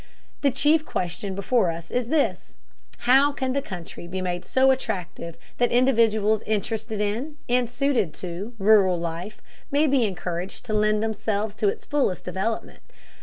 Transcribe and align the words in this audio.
The 0.41 0.49
chief 0.49 0.83
question 0.83 1.35
before 1.35 1.69
us 1.69 1.91
is 1.91 2.09
this: 2.09 2.55
How 3.05 3.31
can 3.31 3.53
the 3.53 3.61
country 3.61 4.07
be 4.07 4.19
made 4.19 4.43
so 4.43 4.71
attractive 4.71 5.37
that 5.59 5.71
individuals 5.71 6.41
interested 6.47 6.99
in, 6.99 7.35
and 7.47 7.69
suited 7.69 8.11
to, 8.15 8.55
rural 8.57 8.97
life 8.99 9.41
may 9.69 9.85
be 9.85 10.03
encouraged 10.05 10.65
to 10.65 10.73
lend 10.73 11.03
themselves 11.03 11.53
to 11.53 11.67
its 11.67 11.85
fullest 11.85 12.25
development? 12.25 12.81